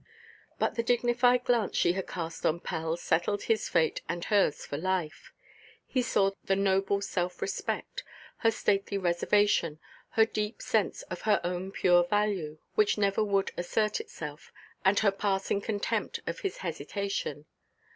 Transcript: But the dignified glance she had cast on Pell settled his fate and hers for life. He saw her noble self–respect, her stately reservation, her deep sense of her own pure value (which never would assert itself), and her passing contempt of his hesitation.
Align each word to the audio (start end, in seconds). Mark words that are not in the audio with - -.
But 0.57 0.73
the 0.73 0.81
dignified 0.81 1.43
glance 1.43 1.77
she 1.77 1.93
had 1.93 2.07
cast 2.07 2.43
on 2.43 2.59
Pell 2.59 2.97
settled 2.97 3.43
his 3.43 3.69
fate 3.69 4.01
and 4.09 4.25
hers 4.25 4.65
for 4.65 4.75
life. 4.75 5.31
He 5.85 6.01
saw 6.01 6.31
her 6.47 6.55
noble 6.55 7.01
self–respect, 7.01 8.03
her 8.37 8.49
stately 8.49 8.97
reservation, 8.97 9.77
her 10.13 10.25
deep 10.25 10.59
sense 10.59 11.03
of 11.03 11.21
her 11.29 11.39
own 11.43 11.71
pure 11.71 12.03
value 12.03 12.57
(which 12.73 12.97
never 12.97 13.23
would 13.23 13.51
assert 13.57 13.99
itself), 13.99 14.51
and 14.83 14.97
her 15.01 15.11
passing 15.11 15.61
contempt 15.61 16.19
of 16.25 16.39
his 16.39 16.57
hesitation. 16.65 17.45